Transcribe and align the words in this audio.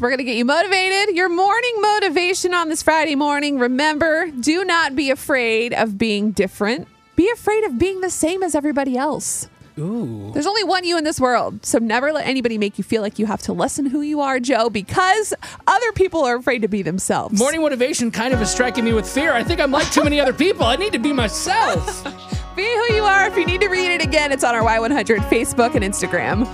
We're 0.00 0.08
going 0.08 0.18
to 0.18 0.24
get 0.24 0.36
you 0.36 0.44
motivated. 0.44 1.14
Your 1.14 1.28
morning 1.28 1.76
motivation 1.80 2.52
on 2.52 2.68
this 2.68 2.82
Friday 2.82 3.14
morning. 3.14 3.60
Remember, 3.60 4.28
do 4.28 4.64
not 4.64 4.96
be 4.96 5.10
afraid 5.10 5.72
of 5.72 5.96
being 5.96 6.32
different. 6.32 6.88
Be 7.14 7.30
afraid 7.30 7.62
of 7.62 7.78
being 7.78 8.00
the 8.00 8.10
same 8.10 8.42
as 8.42 8.56
everybody 8.56 8.96
else. 8.96 9.48
Ooh. 9.78 10.32
There's 10.34 10.48
only 10.48 10.64
one 10.64 10.82
you 10.82 10.98
in 10.98 11.04
this 11.04 11.20
world. 11.20 11.64
So 11.64 11.78
never 11.78 12.12
let 12.12 12.26
anybody 12.26 12.58
make 12.58 12.76
you 12.76 12.82
feel 12.82 13.02
like 13.02 13.20
you 13.20 13.26
have 13.26 13.42
to 13.42 13.52
lessen 13.52 13.86
who 13.86 14.00
you 14.00 14.20
are, 14.20 14.40
Joe, 14.40 14.68
because 14.68 15.32
other 15.68 15.92
people 15.92 16.24
are 16.24 16.34
afraid 16.34 16.62
to 16.62 16.68
be 16.68 16.82
themselves. 16.82 17.38
Morning 17.38 17.60
motivation 17.60 18.10
kind 18.10 18.34
of 18.34 18.42
is 18.42 18.50
striking 18.50 18.84
me 18.84 18.94
with 18.94 19.08
fear. 19.08 19.32
I 19.32 19.44
think 19.44 19.60
I'm 19.60 19.70
like 19.70 19.92
too 19.92 20.02
many 20.02 20.18
other 20.18 20.32
people. 20.32 20.64
I 20.64 20.74
need 20.74 20.92
to 20.94 20.98
be 20.98 21.12
myself. 21.12 22.02
Be 22.56 22.62
who 22.62 22.94
you 22.94 23.02
are. 23.02 23.26
If 23.26 23.36
you 23.36 23.44
need 23.44 23.60
to 23.62 23.68
read 23.68 23.92
it 23.92 24.00
again, 24.00 24.30
it's 24.30 24.44
on 24.44 24.54
our 24.54 24.62
Y100 24.62 25.18
Facebook 25.28 25.74
and 25.74 25.84
Instagram. 25.84 26.46